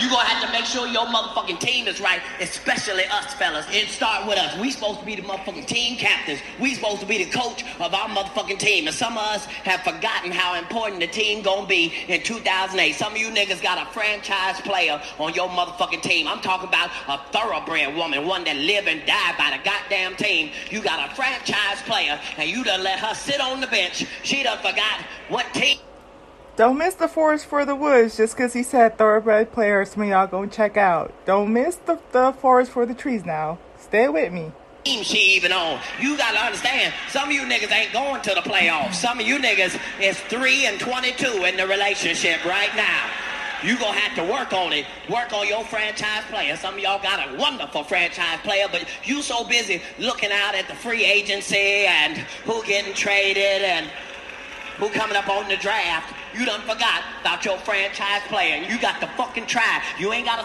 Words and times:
You 0.00 0.10
gonna 0.10 0.28
have 0.28 0.44
to 0.44 0.52
make 0.52 0.66
sure 0.66 0.86
your 0.86 1.06
motherfucking 1.06 1.58
team 1.58 1.88
is 1.88 2.00
right, 2.00 2.20
especially 2.40 3.04
us 3.04 3.32
fellas. 3.34 3.66
It 3.70 3.88
start 3.88 4.26
with 4.26 4.38
us. 4.38 4.58
We 4.58 4.70
supposed 4.70 5.00
to 5.00 5.06
be 5.06 5.16
the 5.16 5.22
motherfucking 5.22 5.66
team 5.66 5.96
captains. 5.96 6.40
We 6.60 6.74
supposed 6.74 7.00
to 7.00 7.06
be 7.06 7.24
the 7.24 7.30
coach 7.30 7.64
of 7.80 7.94
our 7.94 8.08
motherfucking 8.08 8.58
team. 8.58 8.86
And 8.86 8.94
some 8.94 9.14
of 9.16 9.24
us 9.24 9.46
have 9.46 9.80
forgotten 9.80 10.32
how 10.32 10.54
important 10.58 11.00
the 11.00 11.06
team 11.06 11.42
gonna 11.42 11.66
be 11.66 11.94
in 12.08 12.22
2008. 12.22 12.94
Some 12.94 13.12
of 13.12 13.18
you 13.18 13.30
niggas 13.30 13.62
got 13.62 13.84
a 13.84 13.90
franchise 13.92 14.60
player 14.60 15.00
on 15.18 15.32
your 15.32 15.48
motherfucking 15.48 16.02
team. 16.02 16.28
I'm 16.28 16.40
talking 16.40 16.68
about 16.68 16.90
a 17.08 17.18
thoroughbred 17.32 17.96
woman, 17.96 18.26
one 18.26 18.44
that 18.44 18.56
live 18.56 18.86
and 18.86 19.04
die 19.06 19.34
by 19.38 19.56
the 19.56 19.64
goddamn 19.64 20.16
team. 20.16 20.50
You 20.70 20.82
got 20.82 21.10
a 21.10 21.14
franchise 21.14 21.80
player, 21.86 22.20
and 22.36 22.50
you 22.50 22.64
done 22.64 22.82
let 22.82 22.98
her 22.98 23.14
sit 23.14 23.40
on 23.40 23.60
the 23.60 23.66
bench. 23.66 24.04
She 24.22 24.42
done 24.42 24.58
forgot 24.58 25.00
what 25.28 25.46
team. 25.54 25.78
Don't 26.56 26.78
miss 26.78 26.94
the 26.94 27.06
forest 27.06 27.44
for 27.44 27.66
the 27.66 27.76
woods 27.76 28.16
just 28.16 28.34
because 28.34 28.54
he 28.54 28.62
said 28.62 28.96
thoroughbred 28.96 29.52
players. 29.52 29.90
Some 29.90 30.04
of 30.04 30.08
y'all 30.08 30.26
go 30.26 30.46
check 30.46 30.78
out. 30.78 31.12
Don't 31.26 31.52
miss 31.52 31.76
the, 31.76 31.98
the 32.12 32.32
forest 32.32 32.70
for 32.70 32.86
the 32.86 32.94
trees 32.94 33.26
now. 33.26 33.58
Stay 33.78 34.08
with 34.08 34.32
me. 34.32 34.52
team 34.82 35.02
she 35.04 35.18
even 35.36 35.52
on. 35.52 35.78
You 36.00 36.16
gotta 36.16 36.38
understand, 36.38 36.94
some 37.10 37.28
of 37.28 37.34
you 37.34 37.42
niggas 37.42 37.70
ain't 37.70 37.92
going 37.92 38.22
to 38.22 38.30
the 38.30 38.40
playoffs. 38.40 38.94
Some 38.94 39.20
of 39.20 39.26
you 39.26 39.38
niggas 39.38 39.78
is 40.00 40.18
3 40.18 40.64
and 40.64 40.80
22 40.80 41.44
in 41.44 41.58
the 41.58 41.66
relationship 41.66 42.42
right 42.46 42.74
now. 42.74 43.04
You 43.62 43.78
gonna 43.78 43.98
have 43.98 44.16
to 44.16 44.32
work 44.32 44.54
on 44.54 44.72
it. 44.72 44.86
Work 45.10 45.34
on 45.34 45.46
your 45.46 45.62
franchise 45.64 46.24
player. 46.30 46.56
Some 46.56 46.74
of 46.74 46.80
y'all 46.80 47.02
got 47.02 47.28
a 47.28 47.36
wonderful 47.36 47.84
franchise 47.84 48.38
player, 48.42 48.64
but 48.72 48.86
you 49.04 49.20
so 49.20 49.44
busy 49.44 49.82
looking 49.98 50.32
out 50.32 50.54
at 50.54 50.68
the 50.68 50.74
free 50.74 51.04
agency 51.04 51.84
and 51.84 52.16
who 52.46 52.64
getting 52.64 52.94
traded 52.94 53.60
and 53.62 53.90
who 54.78 54.88
coming 54.90 55.16
up 55.16 55.28
on 55.28 55.48
the 55.48 55.56
draft. 55.56 56.14
You 56.36 56.44
done 56.44 56.60
forgot 56.60 57.02
about 57.22 57.46
your 57.46 57.56
franchise 57.56 58.20
player. 58.28 58.62
You 58.62 58.78
got 58.78 59.00
to 59.00 59.06
fucking 59.16 59.46
try. 59.46 59.82
You 59.98 60.12
ain't 60.12 60.26
gotta 60.26 60.44